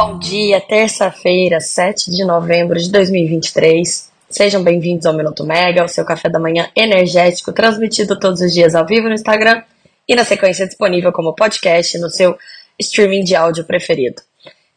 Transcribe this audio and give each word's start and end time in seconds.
Bom 0.00 0.16
dia, 0.16 0.60
terça-feira, 0.60 1.58
7 1.58 2.08
de 2.12 2.24
novembro 2.24 2.78
de 2.78 2.88
2023. 2.88 4.12
Sejam 4.30 4.62
bem-vindos 4.62 5.04
ao 5.06 5.12
Minuto 5.12 5.44
Mega, 5.44 5.84
o 5.84 5.88
seu 5.88 6.04
café 6.04 6.28
da 6.28 6.38
manhã 6.38 6.70
energético, 6.76 7.52
transmitido 7.52 8.16
todos 8.16 8.40
os 8.40 8.54
dias 8.54 8.76
ao 8.76 8.86
vivo 8.86 9.08
no 9.08 9.14
Instagram 9.14 9.60
e 10.06 10.14
na 10.14 10.24
sequência 10.24 10.68
disponível 10.68 11.10
como 11.10 11.34
podcast 11.34 11.98
no 11.98 12.08
seu 12.10 12.38
streaming 12.78 13.24
de 13.24 13.34
áudio 13.34 13.64
preferido. 13.64 14.22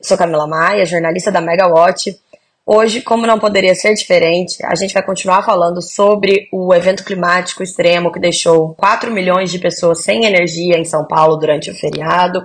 sou 0.02 0.18
Camila 0.18 0.48
Maia, 0.48 0.88
jornalista 0.88 1.32
da 1.32 1.40
Megawatt. 1.40 2.20
Hoje, 2.66 3.00
como 3.04 3.28
não 3.28 3.38
poderia 3.38 3.76
ser 3.76 3.94
diferente, 3.94 4.58
a 4.66 4.74
gente 4.74 4.92
vai 4.92 5.04
continuar 5.04 5.44
falando 5.44 5.84
sobre 5.84 6.50
o 6.52 6.74
evento 6.74 7.04
climático 7.04 7.62
extremo 7.62 8.12
que 8.12 8.20
deixou 8.20 8.74
4 8.74 9.12
milhões 9.12 9.52
de 9.52 9.60
pessoas 9.60 10.02
sem 10.02 10.26
energia 10.26 10.80
em 10.80 10.84
São 10.84 11.06
Paulo 11.06 11.38
durante 11.38 11.70
o 11.70 11.76
feriado. 11.76 12.44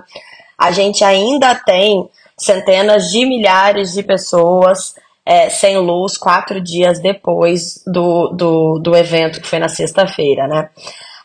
A 0.55 0.69
gente 0.69 1.03
ainda 1.03 1.55
tem 1.55 2.07
centenas 2.37 3.09
de 3.09 3.25
milhares 3.25 3.93
de 3.93 4.03
pessoas 4.03 4.93
é, 5.25 5.49
sem 5.49 5.77
luz 5.77 6.17
quatro 6.17 6.61
dias 6.61 6.99
depois 6.99 7.83
do, 7.85 8.29
do, 8.29 8.79
do 8.79 8.95
evento 8.95 9.41
que 9.41 9.47
foi 9.47 9.59
na 9.59 9.67
sexta-feira, 9.67 10.47
né? 10.47 10.69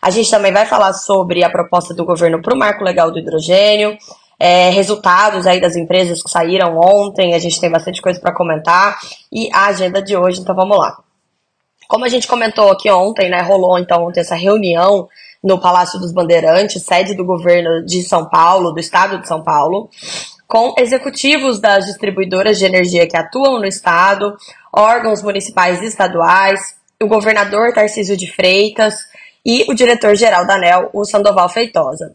A 0.01 0.11
gente 0.11 0.29
também 0.29 0.53
vai 0.53 0.67
falar 0.67 0.93
sobre 0.95 1.45
a 1.45 1.51
proposta 1.51 1.95
do 1.95 2.05
governo 2.05 2.43
para 2.43 2.53
o 2.53 2.59
marco 2.59 2.83
legal 2.83 3.13
do 3.13 3.21
hidrogênio, 3.21 3.97
é, 4.41 4.71
resultados 4.71 5.47
aí 5.47 5.61
das 5.61 5.77
empresas 5.77 6.21
que 6.21 6.29
saíram 6.29 6.77
ontem, 6.77 7.33
a 7.33 7.39
gente 7.39 7.61
tem 7.61 7.71
bastante 7.71 8.03
coisa 8.03 8.19
para 8.19 8.35
comentar, 8.35 8.99
e 9.31 9.49
a 9.53 9.67
agenda 9.67 10.03
de 10.03 10.17
hoje, 10.17 10.41
então 10.41 10.57
vamos 10.57 10.77
lá. 10.77 10.99
Como 11.87 12.05
a 12.05 12.09
gente 12.09 12.27
comentou 12.27 12.73
aqui 12.73 12.91
ontem, 12.91 13.31
né, 13.31 13.41
rolou 13.41 13.79
então 13.79 14.05
ontem 14.05 14.19
essa 14.19 14.35
reunião 14.35 15.09
no 15.45 15.61
Palácio 15.61 16.01
dos 16.01 16.13
Bandeirantes, 16.13 16.83
sede 16.83 17.15
do 17.15 17.25
governo 17.25 17.85
de 17.85 18.03
São 18.03 18.29
Paulo, 18.29 18.73
do 18.73 18.81
estado 18.81 19.21
de 19.21 19.29
São 19.29 19.45
Paulo, 19.45 19.89
com 20.53 20.75
executivos 20.77 21.59
das 21.59 21.87
distribuidoras 21.87 22.59
de 22.59 22.67
energia 22.67 23.09
que 23.09 23.17
atuam 23.17 23.59
no 23.59 23.65
estado, 23.65 24.37
órgãos 24.71 25.23
municipais 25.23 25.81
e 25.81 25.87
estaduais, 25.87 26.61
o 27.03 27.07
governador 27.07 27.73
Tarcísio 27.73 28.19
de 28.19 28.31
Freitas 28.31 28.97
e 29.47 29.65
o 29.67 29.73
diretor-geral 29.73 30.47
da 30.47 30.57
ANEL, 30.57 30.91
o 30.93 31.07
Sandoval 31.07 31.49
Feitosa. 31.49 32.15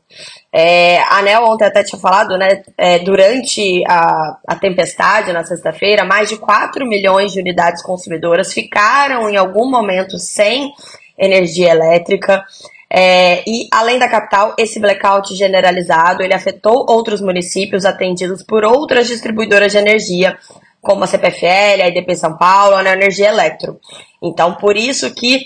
É, 0.53 0.99
a 0.99 1.17
ANEL 1.17 1.45
ontem 1.45 1.65
até 1.65 1.83
tinha 1.83 1.99
falado, 1.99 2.37
né, 2.37 2.61
é, 2.77 2.99
durante 2.99 3.83
a, 3.87 4.37
a 4.47 4.55
tempestade 4.55 5.33
na 5.33 5.43
sexta-feira, 5.43 6.05
mais 6.05 6.29
de 6.29 6.37
4 6.37 6.85
milhões 6.85 7.31
de 7.31 7.39
unidades 7.39 7.81
consumidoras 7.81 8.53
ficaram 8.53 9.27
em 9.27 9.35
algum 9.35 9.67
momento 9.67 10.19
sem 10.19 10.71
energia 11.17 11.71
elétrica. 11.71 12.45
É, 12.89 13.43
e 13.45 13.67
além 13.71 13.99
da 13.99 14.07
capital, 14.07 14.55
esse 14.57 14.79
blackout 14.79 15.35
generalizado 15.35 16.23
ele 16.23 16.33
afetou 16.33 16.85
outros 16.89 17.19
municípios 17.19 17.85
atendidos 17.85 18.41
por 18.41 18.63
outras 18.63 19.07
distribuidoras 19.07 19.71
de 19.71 19.77
energia, 19.77 20.37
como 20.81 21.03
a 21.03 21.07
CPFL, 21.07 21.81
a 21.83 21.87
IDP 21.89 22.15
São 22.15 22.37
Paulo, 22.37 22.75
a 22.75 22.93
Energia 22.93 23.27
Eletro. 23.27 23.79
Então, 24.23 24.55
por 24.55 24.77
isso 24.77 25.13
que 25.13 25.45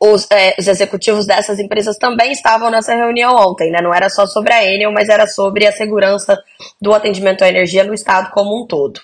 os, 0.00 0.26
é, 0.30 0.54
os, 0.58 0.66
executivos 0.66 1.26
dessas 1.26 1.58
empresas 1.58 1.96
também 1.98 2.32
estavam 2.32 2.70
nessa 2.70 2.94
reunião 2.94 3.34
ontem, 3.36 3.70
né? 3.70 3.80
Não 3.82 3.94
era 3.94 4.08
só 4.08 4.26
sobre 4.26 4.52
a 4.52 4.64
Enel, 4.64 4.92
mas 4.92 5.08
era 5.08 5.26
sobre 5.26 5.66
a 5.66 5.72
segurança 5.72 6.38
do 6.80 6.94
atendimento 6.94 7.44
à 7.44 7.48
energia 7.48 7.84
no 7.84 7.94
estado 7.94 8.30
como 8.30 8.62
um 8.62 8.66
todo. 8.66 9.00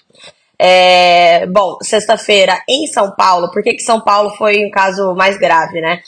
É, 0.58 1.46
bom, 1.46 1.78
sexta-feira 1.82 2.60
em 2.68 2.86
São 2.86 3.12
Paulo, 3.12 3.50
por 3.50 3.62
que, 3.62 3.74
que 3.74 3.82
São 3.82 4.00
Paulo 4.00 4.30
foi 4.36 4.64
um 4.66 4.70
caso 4.70 5.14
mais 5.14 5.38
grave, 5.38 5.80
né? 5.80 6.02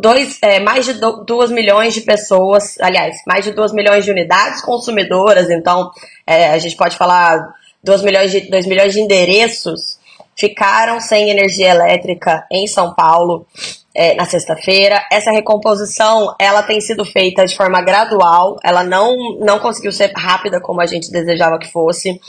Dois, 0.00 0.38
é, 0.42 0.58
mais 0.58 0.86
de 0.86 0.94
2 0.94 1.50
milhões 1.50 1.94
de 1.94 2.00
pessoas, 2.00 2.78
aliás, 2.80 3.16
mais 3.26 3.44
de 3.44 3.52
2 3.52 3.72
milhões 3.72 4.04
de 4.04 4.10
unidades 4.10 4.62
consumidoras, 4.62 5.50
então 5.50 5.90
é, 6.26 6.48
a 6.48 6.58
gente 6.58 6.76
pode 6.76 6.96
falar 6.96 7.54
2 7.84 8.02
milhões, 8.02 8.30
de, 8.30 8.50
2 8.50 8.66
milhões 8.66 8.92
de 8.92 9.00
endereços 9.00 9.98
ficaram 10.36 11.00
sem 11.00 11.28
energia 11.28 11.70
elétrica 11.70 12.46
em 12.50 12.66
São 12.66 12.94
Paulo 12.94 13.46
é, 13.94 14.14
na 14.14 14.24
sexta-feira. 14.24 15.04
Essa 15.10 15.30
recomposição 15.30 16.34
ela 16.38 16.62
tem 16.62 16.80
sido 16.80 17.04
feita 17.04 17.44
de 17.44 17.56
forma 17.56 17.80
gradual, 17.80 18.56
ela 18.62 18.84
não, 18.84 19.38
não 19.40 19.58
conseguiu 19.58 19.92
ser 19.92 20.12
rápida 20.16 20.60
como 20.60 20.80
a 20.80 20.86
gente 20.86 21.10
desejava 21.10 21.58
que 21.58 21.70
fosse. 21.70 22.20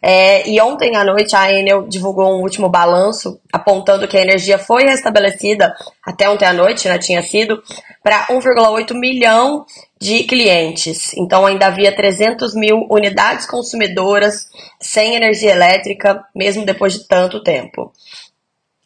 É, 0.00 0.48
e 0.48 0.60
ontem 0.60 0.94
à 0.94 1.04
noite 1.04 1.34
a 1.34 1.52
Enel 1.52 1.88
divulgou 1.88 2.38
um 2.38 2.42
último 2.42 2.68
balanço 2.68 3.40
apontando 3.52 4.06
que 4.06 4.16
a 4.16 4.22
energia 4.22 4.56
foi 4.56 4.84
restabelecida 4.84 5.74
até 6.04 6.30
ontem 6.30 6.44
à 6.44 6.52
noite, 6.52 6.88
né, 6.88 6.98
tinha 6.98 7.20
sido, 7.20 7.60
para 8.02 8.28
1,8 8.28 8.94
milhão 8.94 9.66
de 10.00 10.22
clientes. 10.22 11.12
Então 11.14 11.44
ainda 11.44 11.66
havia 11.66 11.94
300 11.94 12.54
mil 12.54 12.86
unidades 12.88 13.44
consumidoras 13.44 14.46
sem 14.80 15.16
energia 15.16 15.50
elétrica, 15.50 16.24
mesmo 16.32 16.64
depois 16.64 16.92
de 16.92 17.08
tanto 17.08 17.42
tempo. 17.42 17.92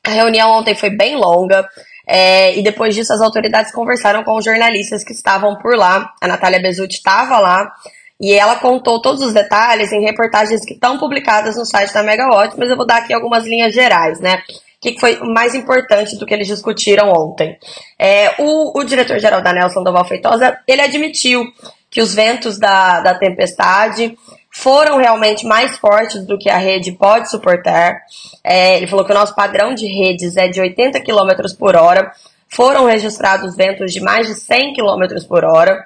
A 0.05 0.11
reunião 0.11 0.51
ontem 0.51 0.75
foi 0.75 0.91
bem 0.91 1.15
longa. 1.15 1.69
É, 2.07 2.57
e 2.59 2.63
depois 2.63 2.95
disso, 2.95 3.13
as 3.13 3.21
autoridades 3.21 3.73
conversaram 3.73 4.25
com 4.25 4.37
os 4.37 4.45
jornalistas 4.45 5.05
que 5.05 5.13
estavam 5.13 5.57
por 5.57 5.77
lá. 5.77 6.13
A 6.21 6.29
Natália 6.29 6.61
Bezutti 6.61 6.97
estava 6.97 7.39
lá 7.39 7.73
e 8.21 8.33
ela 8.33 8.57
contou 8.57 9.01
todos 9.03 9.23
os 9.23 9.33
detalhes 9.33 9.93
em 9.93 10.01
reportagens 10.01 10.65
que 10.65 10.75
estão 10.75 10.99
publicadas 10.99 11.57
no 11.57 11.65
site 11.67 11.93
da 11.93 12.03
Megawatt, 12.03 12.55
mas 12.57 12.71
eu 12.71 12.77
vou 12.77 12.87
dar 12.87 12.99
aqui 12.99 13.13
algumas 13.13 13.45
linhas 13.45 13.75
gerais, 13.75 14.21
né? 14.21 14.43
O 14.77 14.81
que 14.81 14.99
foi 14.99 15.19
mais 15.21 15.55
importante 15.55 16.17
do 16.17 16.27
que 16.27 16.35
eles 16.35 16.47
discutiram 16.47 17.11
ontem? 17.13 17.57
É, 17.99 18.35
o, 18.39 18.79
o 18.79 18.85
diretor-geral 18.85 19.43
da 19.43 19.53
Nelson 19.53 19.83
Doval 19.83 20.05
Feitosa, 20.05 20.59
ele 20.67 20.83
admitiu 20.83 21.45
que 21.91 22.01
os 22.01 22.15
ventos 22.15 22.59
da, 22.59 23.01
da 23.01 23.15
tempestade 23.15 24.17
foram 24.53 24.99
realmente 24.99 25.47
mais 25.47 25.79
fortes 25.79 26.27
do 26.27 26.39
que 26.39 26.51
a 26.51 26.59
rede 26.59 26.93
pode 26.93 27.31
suportar. 27.31 28.03
É, 28.45 28.77
ele 28.77 28.87
falou 28.87 29.05
que 29.05 29.11
o 29.11 29.15
nosso 29.15 29.35
padrão 29.35 29.75
de 29.75 29.87
redes 29.87 30.37
é 30.37 30.47
de 30.47 30.61
80 30.61 31.01
km 31.01 31.57
por 31.59 31.75
hora. 31.75 32.13
Foram 32.55 32.85
registrados 32.85 33.57
ventos 33.57 33.91
de 33.91 34.01
mais 34.01 34.27
de 34.27 34.35
100 34.35 34.75
km 34.75 35.27
por 35.27 35.43
hora. 35.43 35.83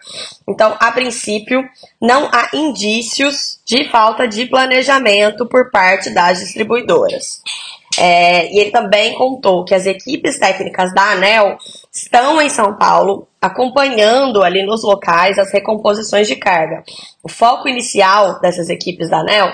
Então, 0.48 0.76
a 0.80 0.90
princípio, 0.90 1.62
não 2.02 2.28
há 2.32 2.48
indícios 2.52 3.60
de 3.64 3.88
falta 3.88 4.26
de 4.26 4.46
planejamento 4.46 5.46
por 5.46 5.70
parte 5.70 6.10
das 6.10 6.40
distribuidoras. 6.40 7.40
É, 7.98 8.52
e 8.52 8.58
ele 8.58 8.70
também 8.70 9.14
contou 9.14 9.64
que 9.64 9.74
as 9.74 9.86
equipes 9.86 10.38
técnicas 10.38 10.92
da 10.94 11.12
ANEL 11.12 11.56
estão 11.92 12.40
em 12.42 12.48
São 12.48 12.76
Paulo 12.76 13.26
acompanhando 13.40 14.42
ali 14.42 14.64
nos 14.64 14.82
locais 14.82 15.38
as 15.38 15.52
recomposições 15.52 16.26
de 16.26 16.36
carga. 16.36 16.84
O 17.22 17.28
foco 17.28 17.68
inicial 17.68 18.40
dessas 18.40 18.68
equipes 18.68 19.08
da 19.08 19.20
ANEL 19.20 19.52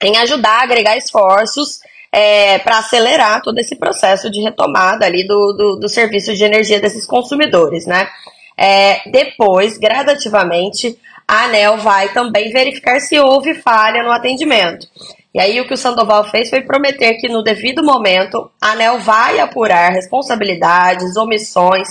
é 0.00 0.06
em 0.08 0.16
ajudar 0.18 0.60
a 0.60 0.62
agregar 0.62 0.96
esforços 0.96 1.80
é, 2.12 2.58
para 2.60 2.78
acelerar 2.78 3.42
todo 3.42 3.58
esse 3.58 3.76
processo 3.76 4.30
de 4.30 4.40
retomada 4.40 5.04
ali 5.04 5.26
do, 5.26 5.52
do, 5.52 5.76
do 5.80 5.88
serviço 5.88 6.34
de 6.34 6.44
energia 6.44 6.80
desses 6.80 7.06
consumidores, 7.06 7.86
né? 7.86 8.08
É, 8.56 9.02
depois, 9.10 9.76
gradativamente, 9.76 10.98
a 11.28 11.44
ANEL 11.44 11.76
vai 11.78 12.08
também 12.12 12.50
verificar 12.50 13.00
se 13.00 13.18
houve 13.18 13.54
falha 13.54 14.02
no 14.02 14.10
atendimento. 14.10 14.86
E 15.36 15.38
aí 15.38 15.60
o 15.60 15.66
que 15.66 15.74
o 15.74 15.76
Sandoval 15.76 16.24
fez 16.30 16.48
foi 16.48 16.62
prometer 16.62 17.18
que 17.18 17.28
no 17.28 17.42
devido 17.42 17.84
momento 17.84 18.50
a 18.58 18.70
ANEL 18.70 19.00
vai 19.00 19.38
apurar 19.38 19.92
responsabilidades, 19.92 21.14
omissões 21.14 21.88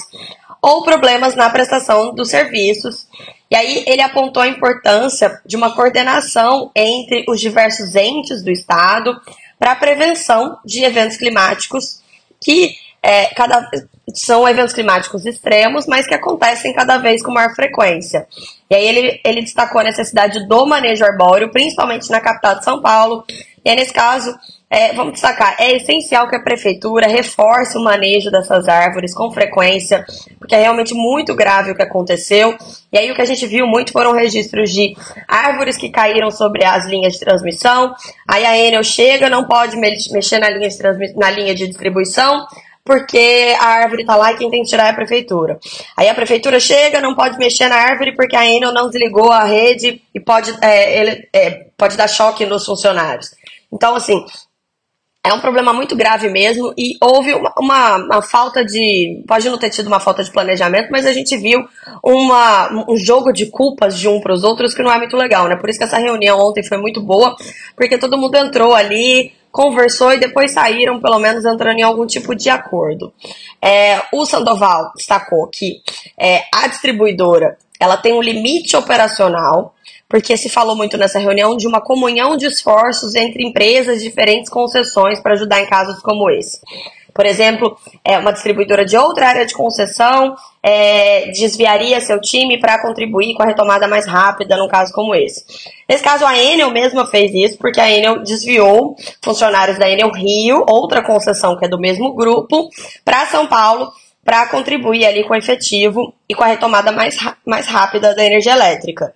ou 0.60 0.84
problemas 0.84 1.36
na 1.36 1.48
prestação 1.52 2.12
dos 2.16 2.32
serviços. 2.32 3.08
E 3.52 3.56
aí 3.56 3.84
ele 3.86 4.02
apontou 4.02 4.42
a 4.42 4.48
importância 4.48 5.40
de 5.46 5.56
uma 5.56 5.76
coordenação 5.76 6.72
entre 6.76 7.24
os 7.30 7.40
diversos 7.40 7.96
entes 7.96 8.44
do 8.44 8.50
Estado 8.50 9.16
para 9.60 9.74
a 9.74 9.76
prevenção 9.76 10.58
de 10.66 10.84
eventos 10.84 11.16
climáticos 11.16 12.02
que 12.42 12.76
é, 13.06 13.28
cada, 13.36 13.70
são 14.16 14.50
eventos 14.50 14.74
climáticos 14.74 15.28
extremos, 15.28 15.86
mas 15.86 16.08
que 16.08 16.16
acontecem 16.16 16.74
cada 16.74 16.98
vez 16.98 17.22
com 17.22 17.32
maior 17.32 17.54
frequência. 17.54 18.26
E 18.68 18.76
aí 18.76 18.84
ele, 18.84 19.22
ele 19.24 19.42
destacou 19.42 19.80
a 19.80 19.84
necessidade 19.84 20.48
do 20.48 20.66
manejo 20.66 21.06
arbóreo, 21.06 21.52
principalmente 21.52 22.10
na 22.10 22.20
capital 22.20 22.56
de 22.56 22.64
São 22.64 22.82
Paulo. 22.82 23.24
E 23.64 23.70
aí, 23.70 23.76
nesse 23.76 23.94
caso, 23.94 24.36
é, 24.70 24.94
vamos 24.94 25.14
destacar, 25.14 25.56
é 25.60 25.76
essencial 25.76 26.28
que 26.28 26.36
a 26.36 26.42
prefeitura 26.42 27.08
reforce 27.08 27.78
o 27.78 27.84
manejo 27.84 28.32
dessas 28.32 28.68
árvores 28.68 29.14
com 29.14 29.32
frequência, 29.32 30.04
porque 30.40 30.56
é 30.56 30.62
realmente 30.62 30.94
muito 30.94 31.36
grave 31.36 31.72
o 31.72 31.76
que 31.76 31.84
aconteceu. 31.84 32.58
E 32.92 32.98
aí 32.98 33.12
o 33.12 33.16
que 33.16 33.22
a 33.22 33.26
gente 33.26 33.46
viu 33.46 33.68
muito 33.68 33.92
foram 33.92 34.14
registros 34.14 34.72
de 34.72 34.96
árvores 35.28 35.78
que 35.78 35.90
caíram 35.90 36.32
sobre 36.32 36.66
as 36.66 36.86
linhas 36.88 37.14
de 37.14 37.20
transmissão. 37.20 37.94
Aí 38.28 38.46
a 38.46 38.58
Enel 38.58 38.84
chega, 38.84 39.30
não 39.30 39.46
pode 39.46 39.78
mexer 39.78 40.40
na 40.40 40.50
linha 40.50 40.68
de, 40.68 41.14
na 41.16 41.30
linha 41.30 41.54
de 41.54 41.68
distribuição, 41.68 42.46
porque 42.86 43.56
a 43.60 43.66
árvore 43.66 44.04
está 44.04 44.16
lá 44.16 44.32
e 44.32 44.38
quem 44.38 44.52
tem 44.52 44.62
que 44.62 44.70
tirar 44.70 44.86
é 44.86 44.90
a 44.92 44.96
prefeitura. 44.96 45.60
Aí 45.98 46.08
a 46.08 46.14
prefeitura 46.14 46.60
chega, 46.60 47.02
não 47.02 47.16
pode 47.16 47.36
mexer 47.40 47.68
na 47.68 47.78
árvore 47.78 48.16
porque 48.16 48.36
a 48.36 48.46
Enel 48.46 48.72
não 48.72 48.88
desligou 48.88 49.32
a 49.32 49.44
rede 49.44 50.04
e 50.14 50.20
pode, 50.20 50.56
é, 50.62 51.02
ele, 51.02 51.28
é, 51.34 51.66
pode 51.76 51.98
dar 51.98 52.08
choque 52.08 52.46
nos 52.46 52.64
funcionários. 52.64 53.32
Então, 53.74 53.96
assim, 53.96 54.24
é 55.26 55.34
um 55.34 55.42
problema 55.42 55.74
muito 55.74 55.96
grave 55.96 56.30
mesmo 56.30 56.72
e 56.78 56.96
houve 57.02 57.34
uma, 57.34 57.54
uma, 57.58 57.96
uma, 57.98 58.22
falta 58.22 58.64
de. 58.64 59.24
Pode 59.28 59.50
não 59.50 59.58
ter 59.58 59.72
tido 59.72 59.88
uma 59.88 60.00
falta 60.00 60.24
de 60.24 60.32
planejamento, 60.32 60.90
mas 60.92 61.08
a 61.08 61.12
gente 61.12 61.36
viu 61.36 61.68
uma, 62.04 62.86
um 62.88 62.96
jogo 62.96 63.34
de 63.34 63.48
culpas 63.48 63.98
de 63.98 64.08
um 64.08 64.22
para 64.22 64.34
os 64.34 64.44
outros 64.44 64.76
que 64.76 64.84
não 64.84 64.92
é 64.92 64.98
muito 65.00 65.18
legal, 65.18 65.48
né? 65.48 65.56
Por 65.56 65.68
isso 65.68 65.80
que 65.80 65.86
essa 65.86 65.98
reunião 65.98 66.40
ontem 66.40 66.64
foi 66.64 66.78
muito 66.78 67.02
boa, 67.02 67.36
porque 67.76 67.98
todo 67.98 68.20
mundo 68.20 68.36
entrou 68.36 68.76
ali, 68.76 69.34
conversou 69.56 70.12
e 70.12 70.20
depois 70.20 70.52
saíram, 70.52 71.00
pelo 71.00 71.18
menos, 71.18 71.46
entrando 71.46 71.80
em 71.80 71.84
algum 71.84 72.06
tipo 72.06 72.36
de 72.36 72.50
acordo. 72.50 73.14
É, 73.62 74.02
o 74.12 74.26
Sandoval 74.26 74.92
destacou 74.98 75.48
que 75.48 75.82
é, 76.20 76.44
a 76.54 76.68
distribuidora 76.68 77.58
ela 77.80 77.96
tem 77.96 78.14
um 78.14 78.22
limite 78.22 78.76
operacional 78.76 79.74
porque 80.10 80.36
se 80.36 80.50
falou 80.50 80.76
muito 80.76 80.98
nessa 80.98 81.20
reunião 81.20 81.56
de 81.56 81.68
uma 81.68 81.82
comunhão 81.82 82.36
de 82.36 82.46
esforços 82.46 83.16
entre 83.16 83.48
empresas 83.48 84.04
diferentes 84.04 84.50
concessões 84.50 85.22
para 85.22 85.34
ajudar 85.34 85.62
em 85.62 85.68
casos 85.68 86.02
como 86.02 86.30
esse. 86.30 86.60
Por 87.16 87.26
exemplo, 87.26 87.78
é, 88.04 88.18
uma 88.18 88.34
distribuidora 88.34 88.84
de 88.84 88.98
outra 88.98 89.30
área 89.30 89.46
de 89.46 89.54
concessão 89.54 90.36
é, 90.62 91.28
desviaria 91.32 92.02
seu 92.02 92.20
time 92.20 92.60
para 92.60 92.82
contribuir 92.82 93.34
com 93.36 93.44
a 93.44 93.46
retomada 93.46 93.88
mais 93.88 94.06
rápida 94.06 94.58
num 94.58 94.68
caso 94.68 94.92
como 94.92 95.16
esse. 95.16 95.46
Nesse 95.88 96.04
caso, 96.04 96.26
a 96.26 96.38
Enel 96.38 96.72
mesma 96.72 97.06
fez 97.08 97.34
isso, 97.34 97.58
porque 97.58 97.80
a 97.80 97.90
Enel 97.90 98.22
desviou 98.22 98.98
funcionários 99.24 99.80
da 99.80 99.90
Enel 99.90 100.12
Rio, 100.12 100.66
outra 100.68 101.02
concessão 101.02 101.58
que 101.58 101.64
é 101.64 101.70
do 101.70 101.80
mesmo 101.80 102.14
grupo, 102.14 102.70
para 103.06 103.26
São 103.28 103.48
Paulo 103.48 103.94
para 104.26 104.48
contribuir 104.48 105.06
ali 105.06 105.24
com 105.24 105.36
o 105.36 105.38
efetivo 105.38 106.12
e 106.28 106.34
com 106.34 106.44
a 106.44 106.48
retomada 106.48 106.92
mais, 106.92 107.16
mais 107.46 107.68
rápida 107.68 108.16
da 108.16 108.26
energia 108.26 108.54
elétrica. 108.54 109.14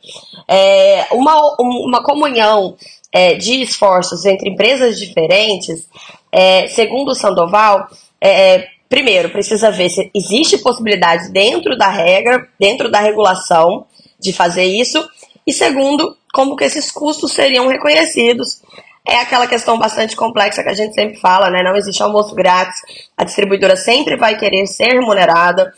É, 0.48 1.08
uma, 1.12 1.56
uma 1.60 2.04
comunhão 2.04 2.78
é, 3.12 3.34
de 3.34 3.62
esforços 3.62 4.26
entre 4.26 4.52
empresas 4.52 5.00
diferentes, 5.00 5.88
é, 6.32 6.68
segundo 6.68 7.10
o 7.10 7.16
Sandoval, 7.16 7.88
é, 8.22 8.68
primeiro, 8.88 9.30
precisa 9.30 9.72
ver 9.72 9.90
se 9.90 10.10
existe 10.14 10.58
possibilidade 10.58 11.32
dentro 11.32 11.78
da 11.78 11.90
regra, 11.90 12.48
dentro 12.60 12.90
da 12.90 13.00
regulação, 13.00 13.86
de 14.20 14.34
fazer 14.34 14.66
isso, 14.66 15.08
e 15.46 15.54
segundo, 15.54 16.16
como 16.34 16.56
que 16.56 16.64
esses 16.64 16.92
custos 16.92 17.32
seriam 17.32 17.68
reconhecidos 17.68 18.62
é 19.10 19.22
aquela 19.22 19.48
questão 19.48 19.78
bastante 19.80 20.16
complexa 20.16 20.62
que 20.62 20.70
a 20.70 20.74
gente 20.74 20.94
sempre 20.94 21.20
fala, 21.20 21.50
né? 21.50 21.64
Não 21.64 21.76
existe 21.76 22.04
almoço 22.04 22.36
grátis, 22.36 22.82
a 23.18 23.24
distribuidora 23.24 23.76
sempre 23.76 24.16
vai 24.16 24.38
querer 24.38 24.68
ser 24.68 24.94
remunerada. 24.94 25.74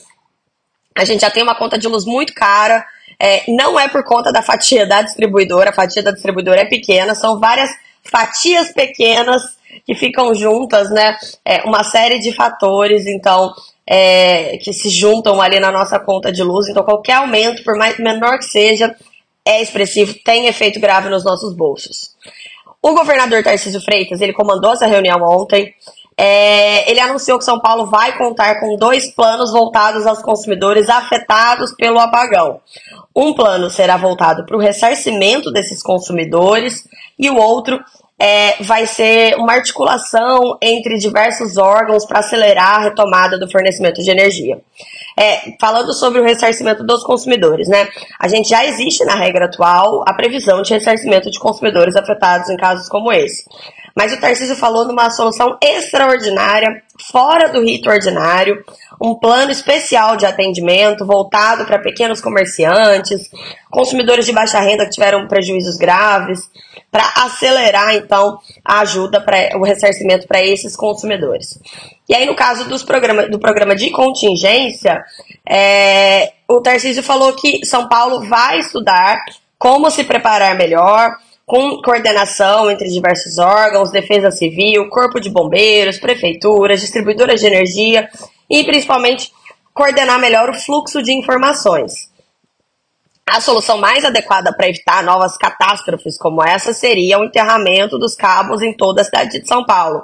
A 0.97 1.05
gente 1.05 1.21
já 1.21 1.29
tem 1.29 1.41
uma 1.41 1.55
conta 1.55 1.77
de 1.77 1.87
luz 1.87 2.03
muito 2.03 2.33
cara, 2.33 2.85
é, 3.17 3.43
não 3.47 3.79
é 3.79 3.87
por 3.87 4.03
conta 4.03 4.31
da 4.31 4.41
fatia 4.41 4.85
da 4.85 5.01
distribuidora, 5.01 5.69
a 5.69 5.73
fatia 5.73 6.03
da 6.03 6.11
distribuidora 6.11 6.61
é 6.61 6.65
pequena, 6.65 7.15
são 7.15 7.39
várias 7.39 7.69
fatias 8.03 8.73
pequenas 8.73 9.41
que 9.85 9.95
ficam 9.95 10.33
juntas, 10.33 10.89
né? 10.89 11.17
É, 11.45 11.63
uma 11.63 11.83
série 11.83 12.19
de 12.19 12.31
fatores, 12.31 13.05
então, 13.07 13.53
é, 13.85 14.57
que 14.57 14.71
se 14.73 14.89
juntam 14.89 15.41
ali 15.41 15.59
na 15.59 15.71
nossa 15.71 15.99
conta 15.99 16.31
de 16.31 16.43
luz. 16.43 16.67
Então, 16.67 16.83
qualquer 16.83 17.15
aumento, 17.15 17.63
por 17.63 17.77
mais 17.77 17.97
menor 17.97 18.37
que 18.37 18.45
seja, 18.45 18.95
é 19.45 19.61
expressivo, 19.61 20.13
tem 20.23 20.47
efeito 20.47 20.79
grave 20.79 21.09
nos 21.09 21.23
nossos 21.23 21.55
bolsos. 21.55 22.15
O 22.81 22.93
governador 22.93 23.43
Tarcísio 23.43 23.81
Freitas, 23.81 24.21
ele 24.21 24.33
comandou 24.33 24.73
essa 24.73 24.87
reunião 24.87 25.21
ontem. 25.21 25.73
É, 26.17 26.89
ele 26.89 26.99
anunciou 26.99 27.37
que 27.37 27.45
São 27.45 27.59
Paulo 27.59 27.87
vai 27.87 28.17
contar 28.17 28.59
com 28.59 28.75
dois 28.75 29.11
planos 29.13 29.51
voltados 29.51 30.05
aos 30.05 30.21
consumidores 30.21 30.89
afetados 30.89 31.73
pelo 31.75 31.99
apagão. 31.99 32.59
Um 33.15 33.33
plano 33.33 33.69
será 33.69 33.97
voltado 33.97 34.45
para 34.45 34.55
o 34.55 34.59
ressarcimento 34.59 35.51
desses 35.51 35.81
consumidores 35.81 36.87
e 37.17 37.29
o 37.29 37.37
outro 37.37 37.79
é, 38.21 38.61
vai 38.61 38.85
ser 38.85 39.35
uma 39.37 39.53
articulação 39.53 40.55
entre 40.61 40.99
diversos 40.99 41.57
órgãos 41.57 42.05
para 42.05 42.19
acelerar 42.19 42.75
a 42.75 42.83
retomada 42.83 43.39
do 43.39 43.49
fornecimento 43.49 44.03
de 44.03 44.11
energia. 44.11 44.59
É, 45.17 45.57
falando 45.59 45.91
sobre 45.91 46.21
o 46.21 46.23
ressarcimento 46.23 46.83
dos 46.83 47.03
consumidores, 47.03 47.67
né? 47.67 47.89
A 48.19 48.27
gente 48.27 48.47
já 48.47 48.63
existe 48.63 49.03
na 49.05 49.15
regra 49.15 49.45
atual 49.45 50.03
a 50.07 50.13
previsão 50.13 50.61
de 50.61 50.71
ressarcimento 50.71 51.31
de 51.31 51.39
consumidores 51.39 51.95
afetados 51.95 52.47
em 52.49 52.55
casos 52.57 52.87
como 52.87 53.11
esse. 53.11 53.43
Mas 53.95 54.13
o 54.13 54.19
Tarcísio 54.19 54.55
falou 54.55 54.85
numa 54.85 55.09
solução 55.09 55.57
extraordinária, 55.61 56.81
fora 57.11 57.49
do 57.49 57.61
rito 57.61 57.89
ordinário, 57.89 58.63
um 59.01 59.15
plano 59.15 59.51
especial 59.51 60.15
de 60.15 60.25
atendimento 60.25 61.05
voltado 61.05 61.65
para 61.65 61.79
pequenos 61.79 62.21
comerciantes, 62.21 63.29
consumidores 63.69 64.25
de 64.25 64.31
baixa 64.31 64.59
renda 64.59 64.85
que 64.85 64.91
tiveram 64.91 65.27
prejuízos 65.27 65.75
graves, 65.77 66.39
para 66.91 67.09
acelerar 67.23 67.95
então 67.95 68.37
a 68.63 68.81
ajuda 68.81 69.21
para 69.21 69.57
o 69.57 69.63
ressarcimento 69.63 70.27
para 70.27 70.43
esses 70.43 70.75
consumidores. 70.75 71.57
E 72.07 72.13
aí, 72.13 72.25
no 72.25 72.35
caso 72.35 72.67
dos 72.67 72.83
programa, 72.83 73.27
do 73.29 73.39
programa 73.39 73.75
de 73.75 73.89
contingência, 73.89 75.01
é, 75.47 76.33
o 76.47 76.59
Tarcísio 76.59 77.01
falou 77.01 77.33
que 77.33 77.65
São 77.65 77.87
Paulo 77.87 78.27
vai 78.27 78.59
estudar 78.59 79.23
como 79.57 79.89
se 79.89 80.03
preparar 80.03 80.55
melhor 80.55 81.15
com 81.51 81.81
coordenação 81.81 82.71
entre 82.71 82.87
diversos 82.87 83.37
órgãos, 83.37 83.91
Defesa 83.91 84.31
Civil, 84.31 84.87
Corpo 84.87 85.19
de 85.19 85.29
Bombeiros, 85.29 85.99
prefeituras, 85.99 86.79
distribuidoras 86.79 87.41
de 87.41 87.45
energia 87.45 88.09
e 88.49 88.63
principalmente 88.63 89.33
coordenar 89.73 90.17
melhor 90.17 90.49
o 90.49 90.53
fluxo 90.53 91.03
de 91.03 91.11
informações. 91.11 92.09
A 93.29 93.41
solução 93.41 93.77
mais 93.77 94.05
adequada 94.05 94.55
para 94.55 94.69
evitar 94.69 95.03
novas 95.03 95.35
catástrofes 95.35 96.17
como 96.17 96.41
essa 96.41 96.71
seria 96.71 97.19
o 97.19 97.25
enterramento 97.25 97.99
dos 97.99 98.15
cabos 98.15 98.61
em 98.61 98.73
toda 98.73 99.01
a 99.01 99.03
cidade 99.03 99.41
de 99.41 99.45
São 99.45 99.65
Paulo. 99.65 100.03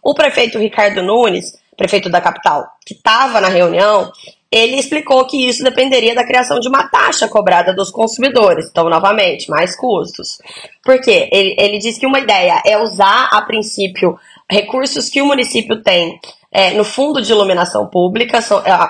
O 0.00 0.14
prefeito 0.14 0.60
Ricardo 0.60 1.02
Nunes, 1.02 1.58
prefeito 1.76 2.08
da 2.08 2.20
capital, 2.20 2.68
que 2.86 2.94
estava 2.94 3.40
na 3.40 3.48
reunião, 3.48 4.12
ele 4.54 4.76
explicou 4.76 5.26
que 5.26 5.48
isso 5.48 5.64
dependeria 5.64 6.14
da 6.14 6.24
criação 6.24 6.60
de 6.60 6.68
uma 6.68 6.88
taxa 6.88 7.26
cobrada 7.26 7.74
dos 7.74 7.90
consumidores. 7.90 8.68
Então, 8.70 8.88
novamente, 8.88 9.50
mais 9.50 9.76
custos. 9.76 10.38
Por 10.84 11.00
quê? 11.00 11.28
Ele, 11.32 11.56
ele 11.58 11.78
diz 11.78 11.98
que 11.98 12.06
uma 12.06 12.20
ideia 12.20 12.62
é 12.64 12.78
usar, 12.78 13.30
a 13.32 13.42
princípio, 13.42 14.16
recursos 14.48 15.10
que 15.10 15.20
o 15.20 15.26
município 15.26 15.82
tem 15.82 16.20
é, 16.52 16.70
no 16.70 16.84
fundo 16.84 17.20
de 17.20 17.32
iluminação 17.32 17.88
pública. 17.88 18.38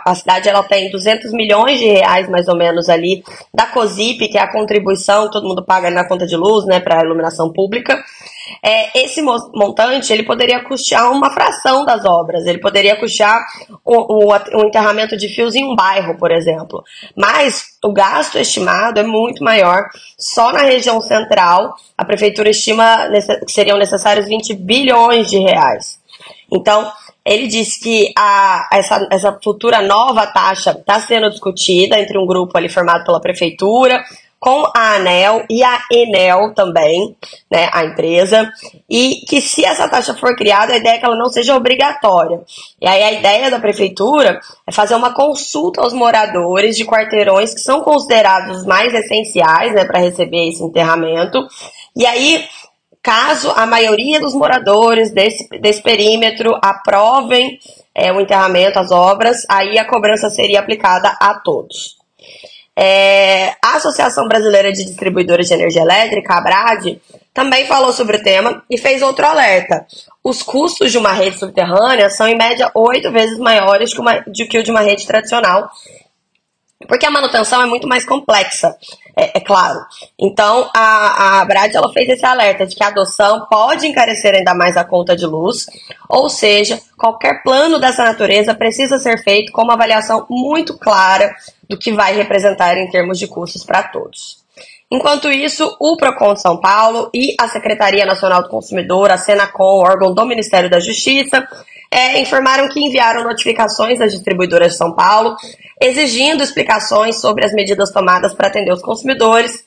A 0.05 0.15
cidade 0.15 0.51
ela 0.51 0.63
tem 0.63 0.91
200 0.91 1.33
milhões 1.33 1.81
de 1.81 1.87
reais, 1.87 2.29
mais 2.29 2.47
ou 2.47 2.57
menos, 2.57 2.91
ali, 2.91 3.25
da 3.55 3.65
COSIP, 3.65 4.29
que 4.29 4.37
é 4.37 4.43
a 4.43 4.53
contribuição 4.53 5.31
todo 5.31 5.49
mundo 5.49 5.65
paga 5.65 5.91
na 5.91 6.07
conta 6.07 6.27
de 6.27 6.37
luz, 6.37 6.67
né, 6.67 6.79
para 6.79 7.01
a 7.01 7.05
iluminação 7.05 7.51
pública. 7.51 7.99
É, 8.63 9.05
esse 9.05 9.23
montante 9.23 10.13
ele 10.13 10.23
poderia 10.23 10.63
custear 10.65 11.11
uma 11.11 11.31
fração 11.31 11.85
das 11.85 12.05
obras, 12.05 12.47
ele 12.47 12.59
poderia 12.59 12.97
custear 12.97 13.45
o, 13.85 14.27
o, 14.27 14.33
o 14.33 14.67
enterramento 14.67 15.17
de 15.17 15.29
fios 15.29 15.55
em 15.55 15.65
um 15.65 15.75
bairro, 15.75 16.17
por 16.19 16.31
exemplo. 16.31 16.83
Mas 17.17 17.65
o 17.83 17.93
gasto 17.93 18.39
estimado 18.39 19.01
é 19.01 19.03
muito 19.03 19.43
maior. 19.43 19.89
Só 20.19 20.53
na 20.53 20.63
região 20.63 21.01
central, 21.01 21.75
a 21.97 22.05
prefeitura 22.05 22.51
estima 22.51 23.09
que 23.47 23.53
seriam 23.53 23.79
necessários 23.79 24.27
20 24.27 24.55
bilhões 24.55 25.29
de 25.31 25.39
reais. 25.39 25.99
Então, 26.53 26.91
ele 27.25 27.47
disse 27.47 27.81
que 27.81 28.13
a, 28.17 28.69
essa, 28.73 29.09
essa 29.11 29.39
futura 29.43 29.81
nova 29.81 30.27
taxa 30.27 30.73
está 30.73 31.01
sendo 31.01 31.31
discutida 31.31 31.99
entre 31.99 32.19
um 32.19 32.27
grupo 32.27 32.57
ali 32.57 32.69
formado 32.69 33.05
pela 33.05 33.21
prefeitura, 33.21 34.05
com 34.45 34.71
a 34.77 34.97
ANEL 34.97 35.47
e 35.49 35.65
a 35.65 35.81
Enel 35.91 36.53
também, 36.55 37.17
né, 37.51 37.71
a 37.73 37.83
empresa, 37.83 38.47
e 38.91 39.25
que 39.27 39.41
se 39.41 39.65
essa 39.65 39.89
taxa 39.89 40.13
for 40.13 40.37
criada, 40.37 40.75
a 40.75 40.77
ideia 40.77 40.97
é 40.97 40.99
que 40.99 41.07
ela 41.07 41.17
não 41.17 41.31
seja 41.31 41.57
obrigatória. 41.57 42.43
E 42.79 42.87
aí 42.87 43.03
a 43.03 43.13
ideia 43.13 43.51
da 43.51 43.59
prefeitura 43.59 44.39
é 44.67 44.71
fazer 44.71 44.97
uma 44.97 45.15
consulta 45.15 45.81
aos 45.81 45.95
moradores 45.95 46.77
de 46.77 46.85
quarteirões 46.85 47.55
que 47.55 47.61
são 47.63 47.81
considerados 47.81 48.67
mais 48.67 48.93
essenciais, 48.93 49.73
né, 49.73 49.87
para 49.87 50.01
receber 50.01 50.51
esse 50.51 50.63
enterramento. 50.63 51.49
E 51.97 52.05
aí 52.05 52.45
Caso 53.03 53.53
a 53.55 53.67
maioria 53.67 54.19
dos 54.19 54.33
moradores 54.33 55.13
desse, 55.13 55.47
desse 55.61 55.83
perímetro 55.83 56.59
aprovem 56.63 57.59
é, 57.95 58.11
o 58.11 58.19
enterramento, 58.19 58.79
as 58.79 58.91
obras, 58.91 59.45
aí 59.47 59.79
a 59.79 59.85
cobrança 59.87 60.31
seria 60.31 60.61
aplicada 60.61 61.15
a 61.21 61.35
todos. 61.35 61.99
É, 62.77 63.51
a 63.63 63.77
Associação 63.77 64.27
Brasileira 64.27 64.73
de 64.73 64.85
Distribuidores 64.85 65.47
de 65.47 65.55
Energia 65.55 65.83
Elétrica, 65.83 66.35
a 66.35 66.39
ABRAD, 66.39 67.01
também 67.33 67.67
falou 67.67 67.93
sobre 67.93 68.17
o 68.17 68.23
tema 68.23 68.65
e 68.71 68.77
fez 68.79 69.03
outro 69.03 69.27
alerta. 69.27 69.87
Os 70.23 70.43
custos 70.43 70.91
de 70.91 70.99
uma 70.99 71.13
rede 71.13 71.39
subterrânea 71.39 72.11
são, 72.11 72.27
em 72.27 72.37
média, 72.37 72.71
oito 72.75 73.11
vezes 73.13 73.39
maiores 73.39 73.93
que, 73.95 74.47
que 74.47 74.59
o 74.59 74.63
de 74.63 74.71
uma 74.71 74.81
rede 74.81 75.07
tradicional 75.07 75.71
porque 76.87 77.07
a 77.07 77.11
manutenção 77.11 77.63
é 77.63 77.67
muito 77.67 77.89
mais 77.89 78.05
complexa, 78.05 78.77
é, 79.17 79.39
é 79.39 79.41
claro. 79.41 79.81
Então, 80.19 80.69
a, 80.75 81.41
a 81.41 81.45
Brad 81.45 81.75
ela 81.75 81.93
fez 81.93 82.09
esse 82.09 82.25
alerta 82.25 82.67
de 82.67 82.75
que 82.75 82.83
a 82.83 82.89
adoção 82.89 83.47
pode 83.51 83.87
encarecer 83.87 84.35
ainda 84.35 84.55
mais 84.55 84.77
a 84.77 84.85
conta 84.85 85.17
de 85.17 85.27
luz, 85.27 85.67
ou 86.09 86.29
seja, 86.29 86.81
qualquer 86.97 87.43
plano 87.43 87.79
dessa 87.79 88.05
natureza 88.05 88.55
precisa 88.55 88.99
ser 88.99 89.23
feito 89.23 89.53
com 89.53 89.63
uma 89.63 89.75
avaliação 89.75 90.27
muito 90.29 90.79
clara 90.79 91.35
do 91.69 91.79
que 91.79 91.93
vai 91.93 92.15
representar 92.15 92.77
em 92.77 92.89
termos 92.91 93.19
de 93.19 93.27
custos 93.27 93.65
para 93.65 93.83
todos. 93.85 94.45
Enquanto 94.91 95.31
isso, 95.31 95.77
o 95.81 95.97
Procon 95.97 96.35
de 96.35 96.43
São 96.43 96.61
Paulo 96.61 97.11
e 97.13 97.35
a 97.41 97.49
Secretaria 97.49 98.05
Nacional 98.05 98.43
do 98.43 98.49
Consumidor, 98.49 99.11
a 99.11 99.19
Senacom, 99.19 99.81
órgão 99.81 100.15
do 100.15 100.27
Ministério 100.27 100.71
da 100.71 100.79
Justiça, 100.79 101.49
é, 101.95 102.21
informaram 102.21 102.69
que 102.69 102.81
enviaram 102.81 103.23
notificações 103.23 104.01
às 104.01 104.11
distribuidoras 104.11 104.73
de 104.73 104.79
São 104.79 104.93
Paulo, 104.93 105.37
exigindo 105.81 106.43
explicações 106.43 107.21
sobre 107.21 107.47
as 107.47 107.53
medidas 107.53 107.93
tomadas 107.93 108.35
para 108.35 108.49
atender 108.49 108.73
os 108.73 108.83
consumidores. 108.83 109.65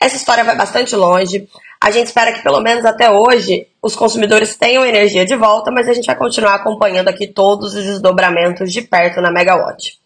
Essa 0.00 0.16
história 0.16 0.42
vai 0.42 0.56
bastante 0.56 0.96
longe. 0.96 1.46
A 1.78 1.90
gente 1.90 2.06
espera 2.06 2.32
que 2.32 2.42
pelo 2.42 2.62
menos 2.62 2.82
até 2.86 3.10
hoje 3.10 3.66
os 3.82 3.94
consumidores 3.94 4.56
tenham 4.56 4.86
energia 4.86 5.26
de 5.26 5.36
volta, 5.36 5.70
mas 5.70 5.86
a 5.86 5.92
gente 5.92 6.06
vai 6.06 6.16
continuar 6.16 6.54
acompanhando 6.54 7.08
aqui 7.08 7.26
todos 7.26 7.74
os 7.74 7.84
desdobramentos 7.84 8.72
de 8.72 8.80
perto 8.80 9.20
na 9.20 9.30
Megawatt. 9.30 9.98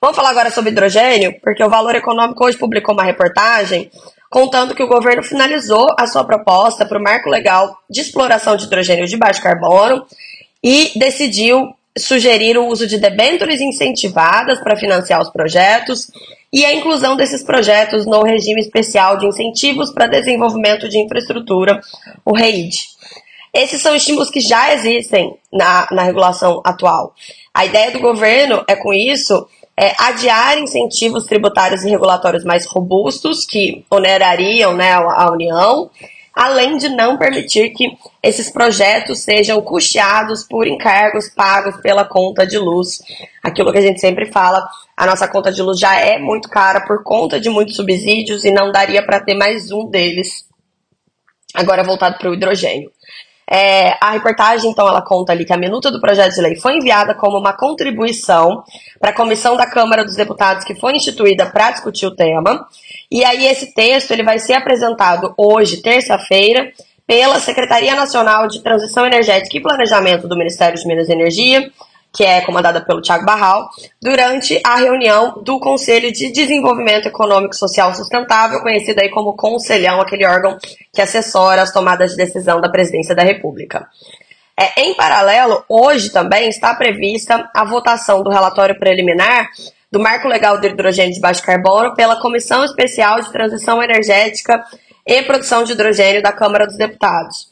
Vamos 0.00 0.16
falar 0.16 0.30
agora 0.30 0.50
sobre 0.50 0.72
hidrogênio, 0.72 1.40
porque 1.40 1.62
o 1.62 1.70
Valor 1.70 1.94
Econômico 1.94 2.44
hoje 2.44 2.58
publicou 2.58 2.92
uma 2.92 3.04
reportagem 3.04 3.88
contando 4.28 4.74
que 4.74 4.82
o 4.82 4.88
governo 4.88 5.22
finalizou 5.22 5.86
a 5.96 6.08
sua 6.08 6.24
proposta 6.24 6.84
para 6.84 6.98
o 6.98 7.02
marco 7.02 7.30
legal 7.30 7.78
de 7.88 8.00
exploração 8.00 8.56
de 8.56 8.64
hidrogênio 8.64 9.06
de 9.06 9.16
baixo 9.16 9.40
carbono 9.40 10.04
e 10.62 10.92
decidiu 10.96 11.74
sugerir 11.96 12.56
o 12.56 12.66
uso 12.66 12.86
de 12.86 12.98
debêntures 12.98 13.60
incentivadas 13.60 14.60
para 14.60 14.76
financiar 14.76 15.20
os 15.20 15.30
projetos 15.30 16.10
e 16.52 16.64
a 16.64 16.72
inclusão 16.72 17.16
desses 17.16 17.42
projetos 17.42 18.06
no 18.06 18.22
regime 18.22 18.60
especial 18.60 19.18
de 19.18 19.26
incentivos 19.26 19.90
para 19.92 20.06
desenvolvimento 20.06 20.88
de 20.88 20.98
infraestrutura, 20.98 21.80
o 22.24 22.34
REID. 22.34 22.74
Esses 23.52 23.82
são 23.82 23.94
estímulos 23.94 24.30
que 24.30 24.40
já 24.40 24.72
existem 24.74 25.36
na, 25.52 25.88
na 25.90 26.02
regulação 26.02 26.60
atual. 26.64 27.14
A 27.52 27.66
ideia 27.66 27.90
do 27.90 27.98
governo 27.98 28.62
é, 28.68 28.76
com 28.76 28.92
isso, 28.92 29.46
é, 29.76 29.94
adiar 29.98 30.58
incentivos 30.58 31.24
tributários 31.24 31.82
e 31.82 31.90
regulatórios 31.90 32.44
mais 32.44 32.66
robustos 32.66 33.44
que 33.44 33.84
onerariam 33.90 34.74
né, 34.74 34.92
a 34.92 35.30
União, 35.30 35.90
além 36.38 36.76
de 36.76 36.88
não 36.88 37.18
permitir 37.18 37.70
que 37.70 37.98
esses 38.22 38.48
projetos 38.48 39.18
sejam 39.18 39.60
custeados 39.60 40.44
por 40.44 40.68
encargos 40.68 41.28
pagos 41.28 41.76
pela 41.78 42.04
conta 42.04 42.46
de 42.46 42.56
luz. 42.56 43.00
Aquilo 43.42 43.72
que 43.72 43.78
a 43.78 43.82
gente 43.82 44.00
sempre 44.00 44.24
fala, 44.24 44.64
a 44.96 45.04
nossa 45.04 45.26
conta 45.26 45.50
de 45.50 45.60
luz 45.60 45.80
já 45.80 45.96
é 45.96 46.16
muito 46.16 46.48
cara 46.48 46.82
por 46.82 47.02
conta 47.02 47.40
de 47.40 47.50
muitos 47.50 47.74
subsídios 47.74 48.44
e 48.44 48.52
não 48.52 48.70
daria 48.70 49.04
para 49.04 49.18
ter 49.18 49.34
mais 49.34 49.72
um 49.72 49.90
deles 49.90 50.46
agora 51.52 51.82
voltado 51.82 52.16
para 52.18 52.30
o 52.30 52.34
hidrogênio. 52.34 52.92
É, 53.50 53.96
a 54.00 54.10
reportagem, 54.10 54.70
então, 54.70 54.86
ela 54.86 55.00
conta 55.00 55.32
ali 55.32 55.44
que 55.44 55.52
a 55.52 55.56
minuta 55.56 55.90
do 55.90 56.00
projeto 56.00 56.34
de 56.34 56.40
lei 56.42 56.56
foi 56.56 56.76
enviada 56.76 57.14
como 57.14 57.38
uma 57.38 57.54
contribuição 57.54 58.62
para 59.00 59.10
a 59.10 59.14
comissão 59.14 59.56
da 59.56 59.66
Câmara 59.66 60.04
dos 60.04 60.16
Deputados 60.16 60.64
que 60.64 60.74
foi 60.74 60.94
instituída 60.94 61.46
para 61.46 61.70
discutir 61.70 62.06
o 62.06 62.14
tema. 62.14 62.66
E 63.10 63.24
aí 63.24 63.46
esse 63.46 63.72
texto 63.72 64.10
ele 64.10 64.22
vai 64.22 64.38
ser 64.38 64.52
apresentado 64.52 65.32
hoje, 65.36 65.78
terça-feira, 65.78 66.70
pela 67.06 67.40
Secretaria 67.40 67.94
Nacional 67.94 68.46
de 68.48 68.62
Transição 68.62 69.06
Energética 69.06 69.56
e 69.56 69.62
Planejamento 69.62 70.28
do 70.28 70.36
Ministério 70.36 70.78
de 70.78 70.86
Minas 70.86 71.08
e 71.08 71.12
Energia, 71.12 71.70
que 72.12 72.24
é 72.24 72.40
comandada 72.40 72.80
pelo 72.80 73.00
Tiago 73.00 73.24
Barral, 73.24 73.68
durante 74.00 74.60
a 74.64 74.76
reunião 74.76 75.42
do 75.42 75.60
Conselho 75.60 76.10
de 76.12 76.32
Desenvolvimento 76.32 77.06
Econômico 77.06 77.54
Social 77.54 77.94
Sustentável, 77.94 78.60
conhecido 78.60 79.00
aí 79.00 79.10
como 79.10 79.36
Conselhão, 79.36 80.00
aquele 80.00 80.26
órgão 80.26 80.58
que 80.92 81.02
assessora 81.02 81.62
as 81.62 81.72
tomadas 81.72 82.12
de 82.12 82.16
decisão 82.16 82.60
da 82.60 82.68
Presidência 82.68 83.14
da 83.14 83.22
República. 83.22 83.88
É, 84.58 84.80
em 84.80 84.94
paralelo, 84.94 85.64
hoje 85.68 86.10
também 86.10 86.48
está 86.48 86.74
prevista 86.74 87.48
a 87.54 87.64
votação 87.64 88.22
do 88.22 88.30
relatório 88.30 88.78
preliminar 88.78 89.48
do 89.90 90.00
Marco 90.00 90.26
Legal 90.26 90.58
do 90.60 90.66
Hidrogênio 90.66 91.14
de 91.14 91.20
Baixo 91.20 91.42
Carbono 91.42 91.94
pela 91.94 92.20
Comissão 92.20 92.64
Especial 92.64 93.20
de 93.20 93.30
Transição 93.30 93.82
Energética 93.82 94.62
e 95.06 95.22
Produção 95.22 95.62
de 95.62 95.72
Hidrogênio 95.72 96.22
da 96.22 96.32
Câmara 96.32 96.66
dos 96.66 96.76
Deputados 96.76 97.48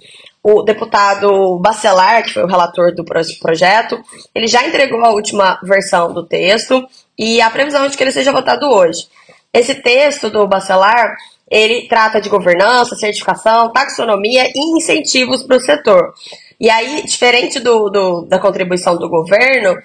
o 0.48 0.62
deputado 0.62 1.58
Bacelar, 1.58 2.22
que 2.22 2.32
foi 2.32 2.44
o 2.44 2.46
relator 2.46 2.94
do 2.94 3.04
projeto, 3.04 4.00
ele 4.32 4.46
já 4.46 4.64
entregou 4.64 5.04
a 5.04 5.10
última 5.10 5.58
versão 5.60 6.14
do 6.14 6.24
texto 6.24 6.86
e 7.18 7.40
a 7.40 7.50
previsão 7.50 7.82
é 7.82 7.88
de 7.88 7.96
que 7.96 8.04
ele 8.04 8.12
seja 8.12 8.30
votado 8.30 8.64
hoje. 8.70 9.08
Esse 9.52 9.74
texto 9.74 10.30
do 10.30 10.46
Bacelar, 10.46 11.16
ele 11.50 11.88
trata 11.88 12.20
de 12.20 12.28
governança, 12.28 12.94
certificação, 12.94 13.72
taxonomia 13.72 14.44
e 14.54 14.76
incentivos 14.76 15.42
para 15.42 15.56
o 15.56 15.60
setor. 15.60 16.14
E 16.60 16.70
aí, 16.70 17.02
diferente 17.04 17.58
do, 17.58 17.90
do, 17.90 18.22
da 18.26 18.38
contribuição 18.38 18.96
do 18.96 19.08
governo, 19.08 19.76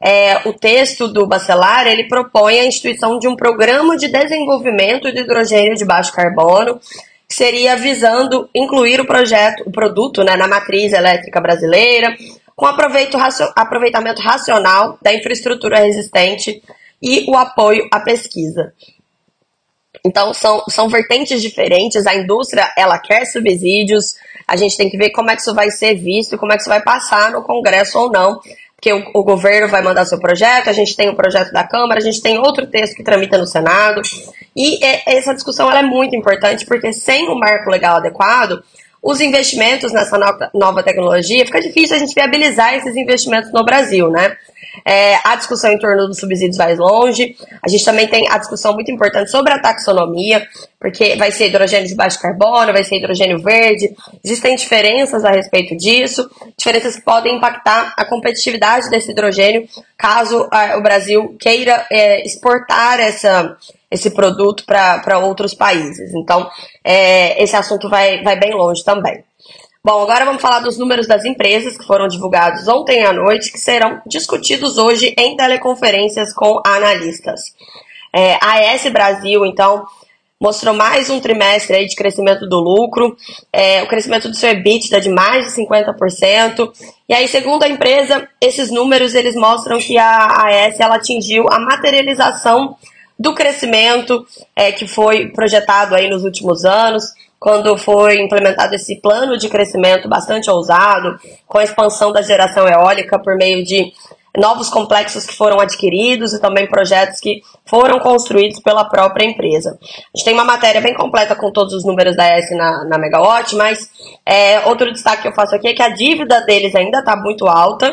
é, 0.00 0.48
o 0.48 0.52
texto 0.52 1.06
do 1.06 1.28
Bacelar 1.28 1.86
ele 1.86 2.08
propõe 2.08 2.58
a 2.58 2.66
instituição 2.66 3.20
de 3.20 3.28
um 3.28 3.36
programa 3.36 3.96
de 3.96 4.08
desenvolvimento 4.08 5.12
de 5.12 5.20
hidrogênio 5.20 5.76
de 5.76 5.84
baixo 5.84 6.12
carbono 6.12 6.80
seria 7.38 7.76
visando 7.76 8.50
incluir 8.52 9.00
o 9.00 9.06
projeto, 9.06 9.62
o 9.64 9.70
produto 9.70 10.24
né, 10.24 10.34
na 10.36 10.48
matriz 10.48 10.92
elétrica 10.92 11.40
brasileira, 11.40 12.16
com 12.56 12.66
aproveitamento 12.66 14.20
racional 14.20 14.98
da 15.00 15.14
infraestrutura 15.14 15.78
resistente 15.78 16.60
e 17.00 17.30
o 17.30 17.36
apoio 17.36 17.86
à 17.92 18.00
pesquisa. 18.00 18.74
Então, 20.04 20.34
são, 20.34 20.64
são 20.68 20.88
vertentes 20.88 21.40
diferentes. 21.40 22.08
A 22.08 22.14
indústria, 22.16 22.72
ela 22.76 22.98
quer 22.98 23.24
subsídios. 23.24 24.16
A 24.46 24.56
gente 24.56 24.76
tem 24.76 24.90
que 24.90 24.98
ver 24.98 25.10
como 25.10 25.30
é 25.30 25.36
que 25.36 25.42
isso 25.42 25.54
vai 25.54 25.70
ser 25.70 25.94
visto, 25.94 26.36
como 26.36 26.52
é 26.52 26.56
que 26.56 26.62
isso 26.62 26.70
vai 26.70 26.82
passar 26.82 27.30
no 27.30 27.44
Congresso 27.44 27.98
ou 28.00 28.10
não 28.10 28.40
porque 28.78 28.92
o, 28.92 29.02
o, 29.12 29.24
governo 29.24 29.66
vai 29.66 29.82
mandar 29.82 30.04
seu 30.04 30.20
projeto, 30.20 30.70
a 30.70 30.72
gente 30.72 30.94
tem 30.94 31.08
o 31.08 31.16
projeto 31.16 31.52
da 31.52 31.66
Câmara, 31.66 31.98
a 31.98 32.02
gente 32.02 32.22
tem 32.22 32.38
outro 32.38 32.64
texto 32.64 32.94
que 32.94 33.02
tramita 33.02 33.36
no 33.36 33.44
Senado. 33.44 34.00
E 34.58 34.84
é, 34.84 35.16
essa 35.16 35.32
discussão 35.32 35.70
é 35.70 35.84
muito 35.84 36.16
importante, 36.16 36.66
porque 36.66 36.92
sem 36.92 37.28
um 37.28 37.38
marco 37.38 37.70
legal 37.70 37.98
adequado, 37.98 38.60
os 39.00 39.20
investimentos 39.20 39.92
nessa 39.92 40.18
nova 40.52 40.82
tecnologia, 40.82 41.46
fica 41.46 41.60
difícil 41.60 41.94
a 41.94 41.98
gente 42.00 42.12
viabilizar 42.12 42.74
esses 42.74 42.96
investimentos 42.96 43.52
no 43.52 43.64
Brasil, 43.64 44.10
né? 44.10 44.36
É, 44.84 45.16
a 45.24 45.36
discussão 45.36 45.72
em 45.72 45.78
torno 45.78 46.08
dos 46.08 46.18
subsídios 46.18 46.56
vai 46.56 46.74
longe. 46.74 47.36
A 47.62 47.68
gente 47.68 47.84
também 47.84 48.08
tem 48.08 48.28
a 48.28 48.38
discussão 48.38 48.74
muito 48.74 48.90
importante 48.90 49.30
sobre 49.30 49.52
a 49.52 49.60
taxonomia, 49.60 50.44
porque 50.80 51.14
vai 51.14 51.30
ser 51.30 51.48
hidrogênio 51.48 51.86
de 51.86 51.94
baixo 51.94 52.20
carbono, 52.20 52.72
vai 52.72 52.82
ser 52.82 52.96
hidrogênio 52.96 53.38
verde. 53.38 53.94
Existem 54.24 54.56
diferenças 54.56 55.24
a 55.24 55.30
respeito 55.30 55.76
disso, 55.76 56.28
diferenças 56.56 56.96
que 56.96 57.02
podem 57.02 57.36
impactar 57.36 57.94
a 57.96 58.04
competitividade 58.04 58.90
desse 58.90 59.12
hidrogênio 59.12 59.68
caso 59.98 60.48
o 60.76 60.80
Brasil 60.80 61.36
queira 61.40 61.84
é, 61.90 62.24
exportar 62.24 63.00
essa, 63.00 63.56
esse 63.90 64.10
produto 64.12 64.64
para 64.64 65.18
outros 65.18 65.52
países. 65.52 66.14
Então, 66.14 66.48
é, 66.84 67.42
esse 67.42 67.56
assunto 67.56 67.90
vai, 67.90 68.22
vai 68.22 68.38
bem 68.38 68.54
longe 68.54 68.84
também. 68.84 69.24
Bom, 69.84 70.02
agora 70.02 70.24
vamos 70.24 70.42
falar 70.42 70.60
dos 70.60 70.78
números 70.78 71.06
das 71.06 71.24
empresas 71.24 71.76
que 71.76 71.86
foram 71.86 72.06
divulgados 72.06 72.68
ontem 72.68 73.04
à 73.04 73.12
noite, 73.12 73.50
que 73.50 73.58
serão 73.58 74.00
discutidos 74.06 74.78
hoje 74.78 75.14
em 75.18 75.36
teleconferências 75.36 76.32
com 76.32 76.60
analistas. 76.64 77.40
É, 78.14 78.34
a 78.40 78.72
AS 78.72 78.84
Brasil, 78.90 79.44
então, 79.44 79.84
mostrou 80.40 80.72
mais 80.72 81.10
um 81.10 81.18
trimestre 81.18 81.76
aí 81.76 81.86
de 81.86 81.96
crescimento 81.96 82.48
do 82.48 82.60
lucro, 82.60 83.16
é, 83.52 83.82
o 83.82 83.88
crescimento 83.88 84.28
do 84.28 84.36
seu 84.36 84.50
EBITDA 84.50 85.00
de 85.00 85.08
mais 85.08 85.46
de 85.46 85.62
50%. 85.62 86.70
E 87.08 87.14
aí, 87.14 87.26
segundo 87.26 87.64
a 87.64 87.68
empresa, 87.68 88.28
esses 88.40 88.70
números 88.70 89.14
eles 89.14 89.34
mostram 89.34 89.78
que 89.78 89.98
a 89.98 90.26
AS 90.46 90.78
ela 90.78 90.96
atingiu 90.96 91.48
a 91.50 91.58
materialização 91.58 92.76
do 93.18 93.34
crescimento 93.34 94.24
é, 94.54 94.70
que 94.70 94.86
foi 94.86 95.26
projetado 95.32 95.96
aí 95.96 96.08
nos 96.08 96.22
últimos 96.22 96.64
anos 96.64 97.04
quando 97.40 97.76
foi 97.76 98.20
implementado 98.20 98.74
esse 98.74 98.96
plano 99.00 99.36
de 99.38 99.48
crescimento 99.48 100.08
bastante 100.08 100.50
ousado, 100.50 101.18
com 101.46 101.58
a 101.58 101.64
expansão 101.64 102.12
da 102.12 102.20
geração 102.20 102.66
eólica 102.68 103.18
por 103.18 103.36
meio 103.36 103.64
de 103.64 103.92
novos 104.38 104.70
complexos 104.70 105.26
que 105.26 105.36
foram 105.36 105.60
adquiridos 105.60 106.32
e 106.32 106.40
também 106.40 106.66
projetos 106.66 107.20
que 107.20 107.42
foram 107.66 107.98
construídos 107.98 108.60
pela 108.60 108.84
própria 108.84 109.26
empresa. 109.26 109.78
A 109.82 110.16
gente 110.16 110.24
tem 110.24 110.34
uma 110.34 110.44
matéria 110.44 110.80
bem 110.80 110.94
completa 110.94 111.34
com 111.34 111.50
todos 111.50 111.74
os 111.74 111.84
números 111.84 112.16
da 112.16 112.24
S 112.24 112.54
na, 112.54 112.84
na 112.84 112.98
Megawatt, 112.98 113.54
mas 113.56 113.90
é, 114.24 114.60
outro 114.60 114.92
destaque 114.92 115.22
que 115.22 115.28
eu 115.28 115.34
faço 115.34 115.54
aqui 115.54 115.68
é 115.68 115.74
que 115.74 115.82
a 115.82 115.90
dívida 115.90 116.40
deles 116.42 116.74
ainda 116.74 117.00
está 117.00 117.16
muito 117.16 117.46
alta, 117.46 117.92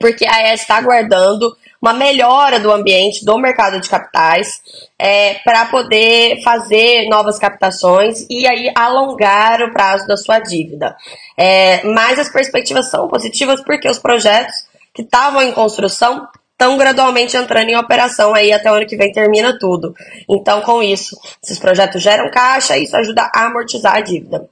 porque 0.00 0.26
a 0.26 0.52
ES 0.52 0.62
está 0.62 0.76
aguardando 0.76 1.54
uma 1.80 1.92
melhora 1.92 2.58
do 2.58 2.72
ambiente 2.72 3.24
do 3.24 3.38
mercado 3.38 3.80
de 3.80 3.88
capitais 3.88 4.60
é, 4.98 5.34
para 5.44 5.66
poder 5.66 6.42
fazer 6.42 7.08
novas 7.08 7.38
captações 7.38 8.26
e 8.28 8.46
aí 8.46 8.72
alongar 8.74 9.62
o 9.62 9.72
prazo 9.72 10.06
da 10.06 10.16
sua 10.16 10.38
dívida. 10.38 10.96
É, 11.36 11.84
mas 11.84 12.18
as 12.18 12.28
perspectivas 12.28 12.90
são 12.90 13.06
positivas 13.08 13.62
porque 13.62 13.88
os 13.88 13.98
projetos 13.98 14.54
que 14.96 15.02
estavam 15.02 15.42
em 15.42 15.52
construção 15.52 16.26
estão 16.52 16.78
gradualmente 16.78 17.36
entrando 17.36 17.68
em 17.68 17.76
operação 17.76 18.34
aí 18.34 18.50
até 18.50 18.72
o 18.72 18.74
ano 18.74 18.86
que 18.86 18.96
vem 18.96 19.12
termina 19.12 19.58
tudo. 19.58 19.94
Então, 20.26 20.62
com 20.62 20.82
isso, 20.82 21.14
esses 21.44 21.58
projetos 21.58 22.02
geram 22.02 22.30
caixa 22.30 22.78
e 22.78 22.84
isso 22.84 22.96
ajuda 22.96 23.30
a 23.32 23.44
amortizar 23.44 23.96
a 23.96 24.00
dívida. 24.00 24.48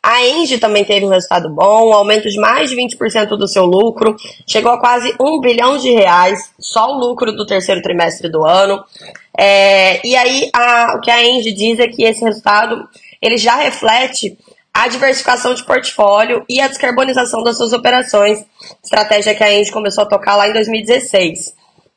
A 0.00 0.24
Engie 0.24 0.58
também 0.58 0.84
teve 0.84 1.04
um 1.04 1.10
resultado 1.10 1.48
bom, 1.48 1.90
um 1.90 1.92
aumento 1.92 2.28
de 2.28 2.38
mais 2.38 2.70
de 2.70 2.76
20% 2.76 3.36
do 3.36 3.46
seu 3.46 3.64
lucro, 3.64 4.16
chegou 4.46 4.72
a 4.72 4.80
quase 4.80 5.14
1 5.20 5.40
bilhão 5.40 5.76
de 5.76 5.90
reais, 5.90 6.52
só 6.58 6.88
o 6.90 6.98
lucro 6.98 7.32
do 7.32 7.46
terceiro 7.46 7.82
trimestre 7.82 8.28
do 8.28 8.44
ano. 8.44 8.84
É, 9.36 10.04
e 10.06 10.16
aí, 10.16 10.50
a, 10.52 10.94
o 10.96 11.00
que 11.00 11.10
a 11.10 11.24
Engie 11.24 11.52
diz 11.52 11.78
é 11.78 11.88
que 11.88 12.04
esse 12.04 12.24
resultado 12.24 12.88
ele 13.20 13.36
já 13.36 13.56
reflete 13.56 14.36
a 14.74 14.88
diversificação 14.88 15.54
de 15.54 15.64
portfólio 15.64 16.44
e 16.48 16.60
a 16.60 16.68
descarbonização 16.68 17.42
das 17.42 17.56
suas 17.56 17.72
operações, 17.72 18.44
estratégia 18.82 19.34
que 19.34 19.44
a 19.44 19.52
Engie 19.52 19.70
começou 19.70 20.04
a 20.04 20.08
tocar 20.08 20.36
lá 20.36 20.48
em 20.48 20.52
2016 20.52 21.54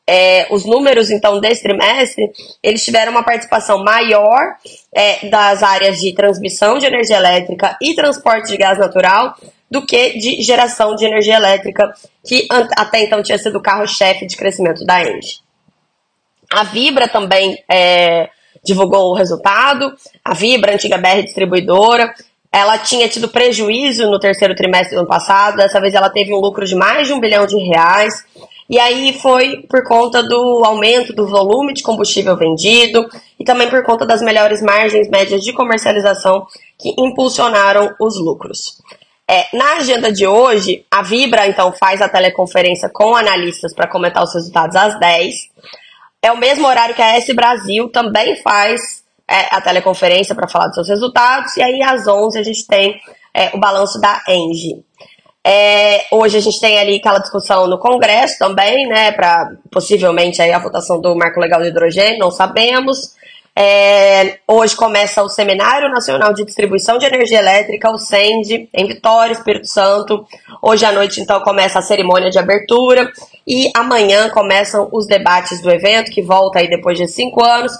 é, 0.07 0.45
os 0.51 0.65
números, 0.65 1.09
então, 1.09 1.39
desse 1.39 1.63
trimestre, 1.63 2.31
eles 2.61 2.83
tiveram 2.83 3.11
uma 3.11 3.23
participação 3.23 3.83
maior 3.83 4.55
é, 4.93 5.27
das 5.29 5.63
áreas 5.63 5.99
de 5.99 6.13
transmissão 6.13 6.77
de 6.77 6.85
energia 6.85 7.17
elétrica 7.17 7.75
e 7.81 7.95
transporte 7.95 8.49
de 8.49 8.57
gás 8.57 8.77
natural 8.77 9.35
do 9.69 9.83
que 9.83 10.17
de 10.19 10.43
geração 10.43 10.95
de 10.95 11.05
energia 11.05 11.35
elétrica, 11.35 11.91
que 12.23 12.47
até 12.77 13.03
então 13.03 13.23
tinha 13.23 13.37
sido 13.37 13.57
o 13.57 13.61
carro-chefe 13.61 14.27
de 14.27 14.37
crescimento 14.37 14.85
da 14.85 15.01
Engie. 15.01 15.39
A 16.51 16.63
Vibra 16.63 17.07
também 17.07 17.57
é, 17.69 18.29
divulgou 18.63 19.09
o 19.09 19.15
resultado. 19.15 19.91
A 20.23 20.35
Vibra, 20.35 20.75
antiga 20.75 20.99
BR 20.99 21.23
distribuidora, 21.23 22.13
ela 22.55 22.77
tinha 22.77 23.09
tido 23.09 23.27
prejuízo 23.27 24.09
no 24.09 24.17
terceiro 24.17 24.55
trimestre 24.55 24.95
do 24.95 24.99
ano 24.99 25.09
passado. 25.09 25.57
Dessa 25.57 25.81
vez 25.81 25.93
ela 25.93 26.09
teve 26.09 26.33
um 26.33 26.39
lucro 26.39 26.65
de 26.65 26.73
mais 26.73 27.05
de 27.05 27.11
um 27.11 27.19
bilhão 27.19 27.45
de 27.45 27.57
reais. 27.57 28.23
E 28.69 28.79
aí 28.79 29.11
foi 29.21 29.63
por 29.69 29.83
conta 29.83 30.23
do 30.23 30.63
aumento 30.63 31.11
do 31.11 31.27
volume 31.27 31.73
de 31.73 31.83
combustível 31.83 32.37
vendido 32.37 33.05
e 33.37 33.43
também 33.43 33.69
por 33.69 33.83
conta 33.83 34.05
das 34.05 34.21
melhores 34.21 34.61
margens 34.61 35.09
médias 35.09 35.43
de 35.43 35.51
comercialização 35.51 36.47
que 36.79 36.95
impulsionaram 36.97 37.93
os 37.99 38.17
lucros. 38.17 38.81
É, 39.29 39.47
na 39.51 39.73
agenda 39.73 40.09
de 40.09 40.25
hoje, 40.25 40.85
a 40.89 41.01
Vibra 41.01 41.47
então 41.47 41.73
faz 41.73 42.01
a 42.01 42.07
teleconferência 42.07 42.87
com 42.87 43.17
analistas 43.17 43.73
para 43.73 43.89
comentar 43.89 44.23
os 44.23 44.33
resultados 44.33 44.77
às 44.77 44.97
10. 44.97 45.35
É 46.21 46.31
o 46.31 46.37
mesmo 46.37 46.65
horário 46.65 46.95
que 46.95 47.01
a 47.01 47.17
S 47.17 47.33
Brasil 47.33 47.89
também 47.89 48.37
faz 48.37 49.03
é, 49.27 49.55
a 49.55 49.61
teleconferência 49.61 50.35
para 50.35 50.47
falar 50.47 50.67
dos 50.67 50.75
seus 50.75 50.89
resultados. 50.89 51.55
E 51.57 51.61
aí 51.61 51.81
às 51.81 52.07
11 52.07 52.37
a 52.37 52.43
gente 52.43 52.67
tem 52.67 52.99
é, 53.33 53.51
o 53.53 53.59
balanço 53.59 53.99
da 53.99 54.21
Engie. 54.27 54.83
É, 55.47 56.05
hoje 56.09 56.37
a 56.37 56.41
gente 56.41 56.59
tem 56.59 56.79
ali 56.79 56.95
aquela 56.95 57.19
discussão 57.19 57.67
no 57.67 57.77
Congresso 57.77 58.39
também, 58.39 58.87
né, 58.87 59.11
para 59.11 59.51
possivelmente 59.71 60.41
aí 60.41 60.51
a 60.51 60.57
votação 60.57 60.99
do 60.99 61.15
Marco 61.15 61.39
Legal 61.39 61.59
do 61.59 61.67
Hidrogênio, 61.67 62.17
não 62.17 62.31
sabemos. 62.31 63.13
É, 63.57 64.39
hoje 64.47 64.75
começa 64.75 65.23
o 65.23 65.29
Seminário 65.29 65.89
Nacional 65.89 66.33
de 66.33 66.43
Distribuição 66.43 66.97
de 66.97 67.05
Energia 67.05 67.39
Elétrica, 67.39 67.89
o 67.89 67.97
SEND, 67.97 68.67
em 68.73 68.87
Vitória, 68.87 69.31
Espírito 69.31 69.67
Santo. 69.67 70.25
Hoje 70.61 70.83
à 70.83 70.91
noite, 70.91 71.21
então, 71.21 71.39
começa 71.39 71.79
a 71.79 71.81
cerimônia 71.81 72.29
de 72.29 72.37
abertura 72.37 73.09
e 73.47 73.71
amanhã 73.73 74.29
começam 74.29 74.89
os 74.91 75.07
debates 75.07 75.61
do 75.61 75.71
evento, 75.71 76.11
que 76.11 76.21
volta 76.21 76.59
aí 76.59 76.69
depois 76.69 76.97
de 76.97 77.07
cinco 77.07 77.45
anos 77.45 77.71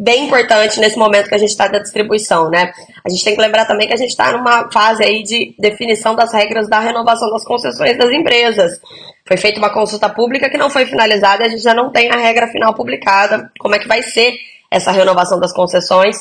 bem 0.00 0.24
importante 0.24 0.80
nesse 0.80 0.98
momento 0.98 1.28
que 1.28 1.34
a 1.34 1.38
gente 1.38 1.50
está 1.50 1.68
da 1.68 1.78
distribuição, 1.78 2.48
né? 2.48 2.72
A 3.04 3.10
gente 3.10 3.22
tem 3.22 3.34
que 3.34 3.40
lembrar 3.42 3.66
também 3.66 3.86
que 3.86 3.92
a 3.92 3.98
gente 3.98 4.08
está 4.08 4.32
numa 4.32 4.70
fase 4.72 5.04
aí 5.04 5.22
de 5.22 5.54
definição 5.58 6.14
das 6.14 6.32
regras 6.32 6.66
da 6.70 6.80
renovação 6.80 7.30
das 7.30 7.44
concessões 7.44 7.98
das 7.98 8.10
empresas. 8.10 8.80
Foi 9.28 9.36
feita 9.36 9.58
uma 9.58 9.68
consulta 9.68 10.08
pública 10.08 10.48
que 10.48 10.56
não 10.56 10.70
foi 10.70 10.86
finalizada 10.86 11.42
e 11.42 11.46
a 11.46 11.48
gente 11.50 11.62
já 11.62 11.74
não 11.74 11.92
tem 11.92 12.10
a 12.10 12.16
regra 12.16 12.48
final 12.48 12.72
publicada, 12.72 13.52
como 13.58 13.74
é 13.74 13.78
que 13.78 13.86
vai 13.86 14.02
ser 14.02 14.32
essa 14.70 14.90
renovação 14.90 15.38
das 15.38 15.52
concessões, 15.52 16.16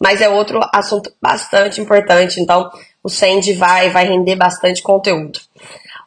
mas 0.00 0.20
é 0.20 0.28
outro 0.28 0.58
assunto 0.72 1.12
bastante 1.22 1.80
importante, 1.80 2.40
então 2.40 2.68
o 3.04 3.08
SEND 3.08 3.52
vai, 3.52 3.90
vai 3.90 4.06
render 4.06 4.34
bastante 4.34 4.82
conteúdo. 4.82 5.38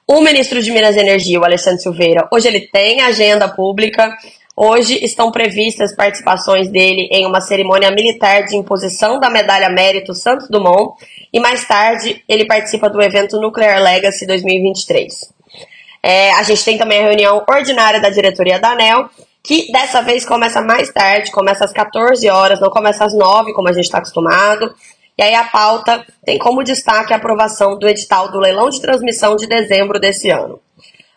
O 0.06 0.20
ministro 0.20 0.62
de 0.62 0.72
Minas 0.72 0.96
e 0.98 1.00
Energia, 1.00 1.40
o 1.40 1.46
Alexandre 1.46 1.82
Silveira, 1.82 2.28
hoje 2.32 2.48
ele 2.48 2.62
tem 2.62 3.02
agenda 3.02 3.48
pública, 3.48 4.14
Hoje 4.56 5.04
estão 5.04 5.32
previstas 5.32 5.96
participações 5.96 6.70
dele 6.70 7.10
em 7.12 7.26
uma 7.26 7.42
cerimônia 7.42 7.90
militar 7.90 8.44
de 8.46 8.56
imposição 8.56 9.20
da 9.20 9.28
medalha 9.28 9.68
Mérito 9.68 10.14
Santos 10.14 10.48
Dumont 10.48 10.94
e 11.34 11.40
mais 11.40 11.68
tarde 11.68 12.24
ele 12.30 12.46
participa 12.46 12.88
do 12.88 13.02
evento 13.02 13.42
Nuclear 13.42 13.82
Legacy 13.82 14.28
2023. 14.28 15.34
É, 16.04 16.32
a 16.34 16.44
gente 16.44 16.64
tem 16.64 16.78
também 16.78 17.00
a 17.00 17.04
reunião 17.04 17.44
ordinária 17.50 18.00
da 18.00 18.12
diretoria 18.12 18.60
da 18.60 18.74
ANEL, 18.74 19.10
que 19.42 19.72
dessa 19.72 20.04
vez 20.04 20.24
começa 20.24 20.62
mais 20.62 20.92
tarde, 20.92 21.32
começa 21.32 21.66
às 21.66 21.74
14 21.74 22.30
horas, 22.30 22.60
não 22.60 22.70
começa 22.70 23.06
às 23.06 23.14
9 23.14 23.54
como 23.54 23.70
a 23.70 23.74
gente 23.74 23.86
está 23.86 23.98
acostumado. 23.98 24.72
E 25.18 25.24
aí 25.24 25.34
a 25.34 25.46
pauta 25.46 26.06
tem 26.24 26.38
como 26.38 26.64
destaque 26.64 27.12
a 27.12 27.16
aprovação 27.16 27.78
do 27.78 27.88
edital 27.88 28.32
do 28.32 28.40
leilão 28.40 28.70
de 28.70 28.80
transmissão 28.80 29.36
de 29.36 29.48
dezembro 29.48 30.00
desse 30.00 30.30
ano. 30.30 30.60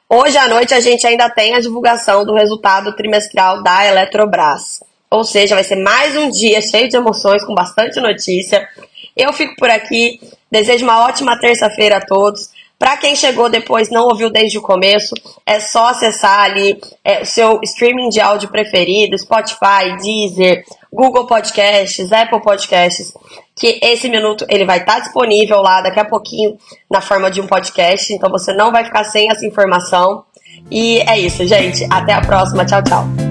Hoje 0.08 0.38
à 0.38 0.46
noite 0.46 0.72
a 0.72 0.78
gente 0.78 1.04
ainda 1.04 1.28
tem 1.28 1.56
a 1.56 1.60
divulgação 1.60 2.24
do 2.24 2.32
resultado 2.32 2.94
trimestral 2.94 3.60
da 3.64 3.84
Eletrobras. 3.84 4.80
Ou 5.10 5.24
seja, 5.24 5.56
vai 5.56 5.64
ser 5.64 5.82
mais 5.82 6.16
um 6.16 6.30
dia 6.30 6.62
cheio 6.62 6.88
de 6.88 6.96
emoções, 6.96 7.44
com 7.44 7.52
bastante 7.52 7.98
notícia. 7.98 8.68
Eu 9.16 9.32
fico 9.32 9.56
por 9.56 9.68
aqui. 9.68 10.20
Desejo 10.48 10.84
uma 10.84 11.04
ótima 11.04 11.36
terça-feira 11.40 11.96
a 11.96 12.00
todos. 12.00 12.50
Para 12.78 12.96
quem 12.98 13.16
chegou 13.16 13.48
depois, 13.48 13.90
não 13.90 14.04
ouviu 14.04 14.30
desde 14.30 14.58
o 14.58 14.62
começo, 14.62 15.14
é 15.46 15.58
só 15.60 15.88
acessar 15.88 16.40
ali 16.40 16.78
é, 17.02 17.22
o 17.22 17.26
seu 17.26 17.58
streaming 17.62 18.10
de 18.10 18.20
áudio 18.20 18.50
preferido, 18.50 19.16
Spotify, 19.16 19.96
Deezer, 20.00 20.62
Google 20.92 21.26
Podcasts, 21.26 22.12
Apple 22.12 22.42
Podcasts, 22.42 23.14
que 23.54 23.78
esse 23.82 24.08
minuto 24.10 24.44
ele 24.48 24.66
vai 24.66 24.78
estar 24.78 24.96
tá 24.96 25.00
disponível 25.00 25.62
lá 25.62 25.80
daqui 25.80 25.98
a 25.98 26.04
pouquinho 26.04 26.58
na 26.90 27.00
forma 27.00 27.30
de 27.30 27.40
um 27.40 27.46
podcast, 27.46 28.12
então 28.12 28.30
você 28.30 28.52
não 28.52 28.70
vai 28.70 28.84
ficar 28.84 29.04
sem 29.04 29.30
essa 29.30 29.46
informação. 29.46 30.24
E 30.70 30.98
é 31.08 31.18
isso, 31.18 31.46
gente. 31.46 31.86
Até 31.90 32.12
a 32.12 32.20
próxima. 32.20 32.64
Tchau, 32.64 32.82
tchau. 32.82 33.25